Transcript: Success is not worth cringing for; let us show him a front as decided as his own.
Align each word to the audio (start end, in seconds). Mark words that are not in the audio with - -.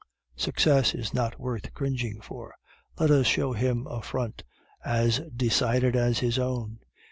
Success 0.35 0.95
is 0.95 1.13
not 1.13 1.39
worth 1.39 1.75
cringing 1.75 2.19
for; 2.21 2.55
let 2.97 3.11
us 3.11 3.27
show 3.27 3.53
him 3.53 3.85
a 3.85 4.01
front 4.01 4.41
as 4.83 5.19
decided 5.37 5.95
as 5.95 6.17
his 6.17 6.39
own. 6.39 6.79